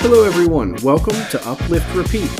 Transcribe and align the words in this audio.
Hello, 0.00 0.22
everyone. 0.22 0.76
Welcome 0.84 1.16
to 1.30 1.48
Uplift 1.48 1.92
Repeat. 1.92 2.30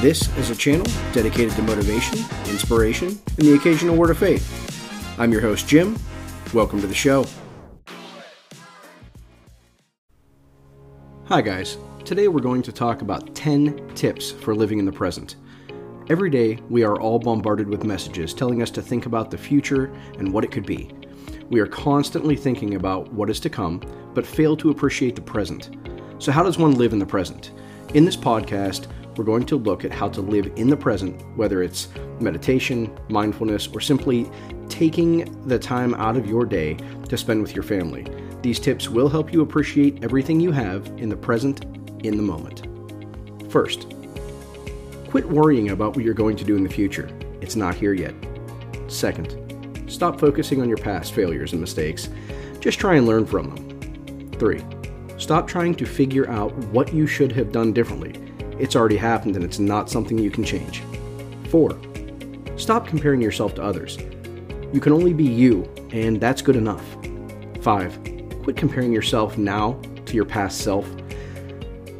This 0.00 0.34
is 0.38 0.50
a 0.50 0.56
channel 0.56 0.86
dedicated 1.12 1.52
to 1.56 1.62
motivation, 1.62 2.20
inspiration, 2.46 3.08
and 3.08 3.38
the 3.38 3.54
occasional 3.54 3.96
word 3.96 4.10
of 4.10 4.18
faith. 4.18 5.18
I'm 5.18 5.32
your 5.32 5.40
host, 5.40 5.66
Jim. 5.66 5.98
Welcome 6.54 6.80
to 6.80 6.86
the 6.86 6.94
show. 6.94 7.26
Hi, 11.24 11.42
guys. 11.42 11.76
Today 12.04 12.28
we're 12.28 12.40
going 12.40 12.62
to 12.62 12.72
talk 12.72 13.02
about 13.02 13.34
10 13.34 13.94
tips 13.96 14.30
for 14.30 14.54
living 14.54 14.78
in 14.78 14.86
the 14.86 14.92
present. 14.92 15.34
Every 16.08 16.30
day, 16.30 16.60
we 16.70 16.84
are 16.84 17.00
all 17.00 17.18
bombarded 17.18 17.68
with 17.68 17.82
messages 17.82 18.32
telling 18.32 18.62
us 18.62 18.70
to 18.70 18.80
think 18.80 19.06
about 19.06 19.32
the 19.32 19.36
future 19.36 19.92
and 20.18 20.32
what 20.32 20.44
it 20.44 20.52
could 20.52 20.64
be. 20.64 20.92
We 21.50 21.58
are 21.58 21.66
constantly 21.66 22.36
thinking 22.36 22.76
about 22.76 23.12
what 23.12 23.28
is 23.28 23.40
to 23.40 23.50
come, 23.50 23.82
but 24.14 24.24
fail 24.24 24.56
to 24.58 24.70
appreciate 24.70 25.16
the 25.16 25.20
present. 25.20 25.70
So, 26.18 26.32
how 26.32 26.42
does 26.42 26.58
one 26.58 26.74
live 26.74 26.92
in 26.92 26.98
the 26.98 27.06
present? 27.06 27.52
In 27.94 28.04
this 28.04 28.16
podcast, 28.16 28.86
we're 29.16 29.24
going 29.24 29.46
to 29.46 29.56
look 29.56 29.84
at 29.84 29.92
how 29.92 30.08
to 30.08 30.20
live 30.20 30.50
in 30.56 30.68
the 30.68 30.76
present, 30.76 31.20
whether 31.36 31.62
it's 31.62 31.88
meditation, 32.20 32.96
mindfulness, 33.08 33.68
or 33.68 33.80
simply 33.80 34.28
taking 34.68 35.46
the 35.46 35.58
time 35.58 35.94
out 35.94 36.16
of 36.16 36.26
your 36.26 36.44
day 36.44 36.76
to 37.08 37.16
spend 37.16 37.40
with 37.40 37.54
your 37.54 37.62
family. 37.62 38.04
These 38.42 38.58
tips 38.58 38.88
will 38.88 39.08
help 39.08 39.32
you 39.32 39.42
appreciate 39.42 40.02
everything 40.02 40.40
you 40.40 40.50
have 40.50 40.86
in 40.98 41.08
the 41.08 41.16
present, 41.16 41.64
in 42.04 42.16
the 42.16 42.22
moment. 42.22 42.66
First, 43.50 43.94
quit 45.08 45.28
worrying 45.28 45.70
about 45.70 45.94
what 45.94 46.04
you're 46.04 46.14
going 46.14 46.36
to 46.36 46.44
do 46.44 46.56
in 46.56 46.64
the 46.64 46.70
future. 46.70 47.08
It's 47.40 47.56
not 47.56 47.76
here 47.76 47.92
yet. 47.92 48.14
Second, 48.88 49.84
stop 49.88 50.18
focusing 50.18 50.60
on 50.60 50.68
your 50.68 50.78
past 50.78 51.12
failures 51.12 51.52
and 51.52 51.60
mistakes. 51.60 52.08
Just 52.60 52.80
try 52.80 52.96
and 52.96 53.06
learn 53.06 53.24
from 53.24 53.54
them. 53.54 54.30
Three, 54.32 54.62
stop 55.18 55.46
trying 55.46 55.74
to 55.74 55.84
figure 55.84 56.28
out 56.30 56.54
what 56.68 56.94
you 56.94 57.06
should 57.06 57.32
have 57.32 57.52
done 57.52 57.72
differently. 57.72 58.14
It's 58.58 58.76
already 58.76 58.96
happened 58.96 59.36
and 59.36 59.44
it's 59.44 59.58
not 59.58 59.90
something 59.90 60.18
you 60.18 60.30
can 60.30 60.44
change. 60.44 60.82
Four, 61.48 61.78
stop 62.56 62.86
comparing 62.86 63.20
yourself 63.20 63.54
to 63.56 63.62
others. 63.62 63.98
You 64.72 64.80
can 64.80 64.92
only 64.92 65.12
be 65.12 65.24
you, 65.24 65.64
and 65.92 66.20
that's 66.20 66.42
good 66.42 66.56
enough. 66.56 66.84
Five, 67.62 67.98
quit 68.42 68.56
comparing 68.56 68.92
yourself 68.92 69.38
now 69.38 69.80
to 70.06 70.14
your 70.14 70.24
past 70.24 70.60
self. 70.60 70.86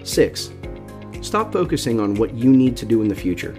Six, 0.05 0.51
stop 1.21 1.53
focusing 1.53 2.01
on 2.01 2.15
what 2.15 2.35
you 2.35 2.51
need 2.51 2.77
to 2.79 2.87
do 2.87 3.03
in 3.03 3.09
the 3.09 3.15
future. 3.15 3.57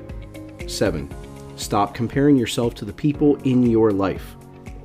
Seven, 0.68 1.10
stop 1.56 1.94
comparing 1.94 2.38
yourself 2.38 2.76
to 2.76 2.86
the 2.86 2.94
people 2.94 3.36
in 3.38 3.64
your 3.64 3.92
life. 3.92 4.36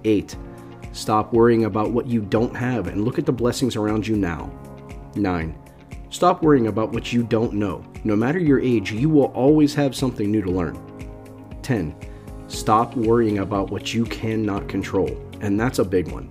Eight, 0.04 0.36
stop 0.92 1.32
worrying 1.32 1.64
about 1.64 1.90
what 1.90 2.06
you 2.06 2.20
don't 2.20 2.54
have 2.54 2.86
and 2.86 3.04
look 3.04 3.18
at 3.18 3.26
the 3.26 3.32
blessings 3.32 3.76
around 3.76 4.06
you 4.06 4.16
now. 4.16 4.50
Nine, 5.16 5.56
stop 6.10 6.42
worrying 6.42 6.66
about 6.66 6.92
what 6.92 7.12
you 7.12 7.22
don't 7.22 7.54
know. 7.54 7.84
No 8.04 8.16
matter 8.16 8.38
your 8.38 8.60
age, 8.60 8.92
you 8.92 9.08
will 9.08 9.26
always 9.26 9.74
have 9.74 9.94
something 9.94 10.30
new 10.30 10.42
to 10.42 10.50
learn. 10.50 10.78
10. 11.62 11.94
Stop 12.48 12.96
worrying 12.96 13.38
about 13.38 13.70
what 13.70 13.94
you 13.94 14.04
cannot 14.04 14.68
control, 14.68 15.08
and 15.40 15.58
that's 15.58 15.78
a 15.78 15.84
big 15.84 16.10
one. 16.10 16.30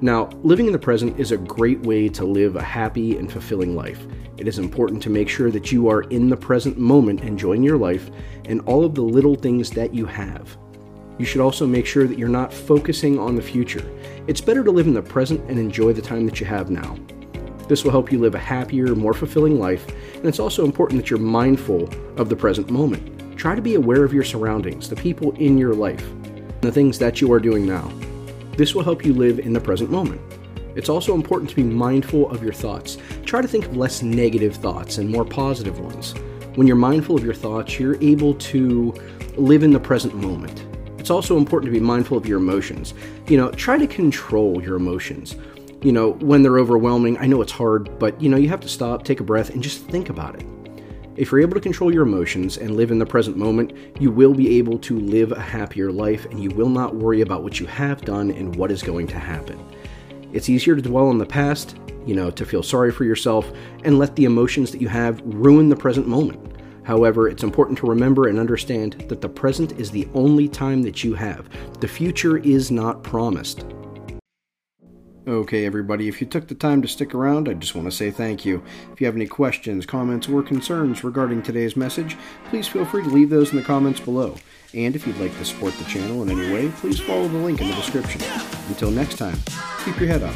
Now, 0.00 0.30
living 0.44 0.66
in 0.66 0.72
the 0.72 0.78
present 0.78 1.18
is 1.18 1.32
a 1.32 1.36
great 1.36 1.80
way 1.80 2.08
to 2.10 2.24
live 2.24 2.54
a 2.54 2.62
happy 2.62 3.16
and 3.18 3.30
fulfilling 3.30 3.74
life. 3.74 4.06
It 4.36 4.46
is 4.46 4.60
important 4.60 5.02
to 5.02 5.10
make 5.10 5.28
sure 5.28 5.50
that 5.50 5.72
you 5.72 5.88
are 5.88 6.02
in 6.02 6.28
the 6.28 6.36
present 6.36 6.78
moment 6.78 7.22
enjoying 7.22 7.64
your 7.64 7.76
life 7.76 8.08
and 8.44 8.60
all 8.60 8.84
of 8.84 8.94
the 8.94 9.02
little 9.02 9.34
things 9.34 9.70
that 9.70 9.92
you 9.92 10.06
have. 10.06 10.56
You 11.18 11.24
should 11.24 11.40
also 11.40 11.66
make 11.66 11.84
sure 11.84 12.06
that 12.06 12.16
you're 12.16 12.28
not 12.28 12.52
focusing 12.52 13.18
on 13.18 13.34
the 13.34 13.42
future. 13.42 13.84
It's 14.28 14.40
better 14.40 14.62
to 14.62 14.70
live 14.70 14.86
in 14.86 14.94
the 14.94 15.02
present 15.02 15.40
and 15.50 15.58
enjoy 15.58 15.92
the 15.92 16.00
time 16.00 16.24
that 16.26 16.38
you 16.38 16.46
have 16.46 16.70
now. 16.70 16.96
This 17.68 17.84
will 17.84 17.90
help 17.90 18.10
you 18.10 18.18
live 18.18 18.34
a 18.34 18.38
happier, 18.38 18.94
more 18.94 19.12
fulfilling 19.12 19.60
life, 19.60 19.86
and 20.14 20.24
it's 20.24 20.40
also 20.40 20.64
important 20.64 21.00
that 21.00 21.10
you're 21.10 21.18
mindful 21.18 21.88
of 22.16 22.30
the 22.30 22.36
present 22.36 22.70
moment. 22.70 23.36
Try 23.36 23.54
to 23.54 23.60
be 23.60 23.74
aware 23.74 24.04
of 24.04 24.14
your 24.14 24.24
surroundings, 24.24 24.88
the 24.88 24.96
people 24.96 25.32
in 25.32 25.58
your 25.58 25.74
life, 25.74 26.02
and 26.10 26.62
the 26.62 26.72
things 26.72 26.98
that 26.98 27.20
you 27.20 27.30
are 27.30 27.38
doing 27.38 27.66
now. 27.66 27.92
This 28.56 28.74
will 28.74 28.82
help 28.82 29.04
you 29.04 29.12
live 29.12 29.38
in 29.38 29.52
the 29.52 29.60
present 29.60 29.90
moment. 29.90 30.20
It's 30.76 30.88
also 30.88 31.14
important 31.14 31.50
to 31.50 31.56
be 31.56 31.62
mindful 31.62 32.30
of 32.30 32.42
your 32.42 32.54
thoughts. 32.54 32.96
Try 33.26 33.42
to 33.42 33.48
think 33.48 33.66
of 33.66 33.76
less 33.76 34.02
negative 34.02 34.56
thoughts 34.56 34.96
and 34.96 35.10
more 35.10 35.24
positive 35.24 35.78
ones. 35.78 36.14
When 36.54 36.66
you're 36.66 36.76
mindful 36.76 37.16
of 37.16 37.24
your 37.24 37.34
thoughts, 37.34 37.78
you're 37.78 38.02
able 38.02 38.34
to 38.34 38.94
live 39.36 39.62
in 39.62 39.72
the 39.72 39.78
present 39.78 40.14
moment. 40.14 40.64
It's 40.98 41.10
also 41.10 41.36
important 41.36 41.72
to 41.72 41.78
be 41.78 41.84
mindful 41.84 42.16
of 42.16 42.26
your 42.26 42.38
emotions. 42.38 42.94
You 43.28 43.36
know, 43.36 43.50
try 43.50 43.76
to 43.76 43.86
control 43.86 44.62
your 44.62 44.76
emotions. 44.76 45.36
You 45.80 45.92
know, 45.92 46.12
when 46.14 46.42
they're 46.42 46.58
overwhelming, 46.58 47.18
I 47.18 47.26
know 47.26 47.40
it's 47.40 47.52
hard, 47.52 47.98
but 48.00 48.20
you 48.20 48.28
know, 48.28 48.36
you 48.36 48.48
have 48.48 48.60
to 48.60 48.68
stop, 48.68 49.04
take 49.04 49.20
a 49.20 49.24
breath, 49.24 49.50
and 49.50 49.62
just 49.62 49.84
think 49.84 50.10
about 50.10 50.34
it. 50.34 50.44
If 51.14 51.30
you're 51.30 51.40
able 51.40 51.54
to 51.54 51.60
control 51.60 51.92
your 51.92 52.02
emotions 52.02 52.58
and 52.58 52.76
live 52.76 52.90
in 52.90 52.98
the 52.98 53.06
present 53.06 53.36
moment, 53.36 53.72
you 54.00 54.10
will 54.10 54.34
be 54.34 54.58
able 54.58 54.78
to 54.78 54.98
live 54.98 55.32
a 55.32 55.40
happier 55.40 55.90
life 55.92 56.26
and 56.26 56.42
you 56.42 56.50
will 56.50 56.68
not 56.68 56.94
worry 56.94 57.20
about 57.20 57.42
what 57.42 57.60
you 57.60 57.66
have 57.66 58.02
done 58.02 58.30
and 58.30 58.54
what 58.54 58.70
is 58.70 58.82
going 58.82 59.06
to 59.08 59.18
happen. 59.18 59.58
It's 60.32 60.48
easier 60.48 60.76
to 60.76 60.82
dwell 60.82 61.08
on 61.08 61.18
the 61.18 61.26
past, 61.26 61.76
you 62.06 62.14
know, 62.14 62.30
to 62.30 62.46
feel 62.46 62.62
sorry 62.62 62.92
for 62.92 63.04
yourself 63.04 63.50
and 63.84 63.98
let 63.98 64.14
the 64.16 64.24
emotions 64.24 64.70
that 64.72 64.80
you 64.80 64.88
have 64.88 65.20
ruin 65.24 65.68
the 65.68 65.76
present 65.76 66.06
moment. 66.06 66.56
However, 66.82 67.28
it's 67.28 67.42
important 67.42 67.78
to 67.78 67.86
remember 67.86 68.28
and 68.28 68.38
understand 68.38 69.04
that 69.08 69.20
the 69.20 69.28
present 69.28 69.72
is 69.72 69.90
the 69.90 70.08
only 70.14 70.48
time 70.48 70.82
that 70.82 71.04
you 71.04 71.14
have. 71.14 71.48
The 71.80 71.88
future 71.88 72.38
is 72.38 72.70
not 72.70 73.02
promised. 73.02 73.64
Okay, 75.28 75.66
everybody, 75.66 76.08
if 76.08 76.22
you 76.22 76.26
took 76.26 76.48
the 76.48 76.54
time 76.54 76.80
to 76.80 76.88
stick 76.88 77.14
around, 77.14 77.50
I 77.50 77.52
just 77.52 77.74
want 77.74 77.86
to 77.86 77.94
say 77.94 78.10
thank 78.10 78.46
you. 78.46 78.62
If 78.94 78.98
you 78.98 79.06
have 79.06 79.14
any 79.14 79.26
questions, 79.26 79.84
comments, 79.84 80.26
or 80.26 80.42
concerns 80.42 81.04
regarding 81.04 81.42
today's 81.42 81.76
message, 81.76 82.16
please 82.46 82.66
feel 82.66 82.86
free 82.86 83.02
to 83.02 83.10
leave 83.10 83.28
those 83.28 83.50
in 83.50 83.58
the 83.58 83.62
comments 83.62 84.00
below. 84.00 84.36
And 84.72 84.96
if 84.96 85.06
you'd 85.06 85.18
like 85.18 85.36
to 85.36 85.44
support 85.44 85.74
the 85.74 85.84
channel 85.84 86.22
in 86.22 86.30
any 86.30 86.50
way, 86.50 86.70
please 86.76 86.98
follow 86.98 87.28
the 87.28 87.36
link 87.36 87.60
in 87.60 87.68
the 87.68 87.74
description. 87.74 88.22
Until 88.68 88.90
next 88.90 89.18
time, 89.18 89.36
keep 89.84 90.00
your 90.00 90.08
head 90.08 90.22
up. 90.22 90.34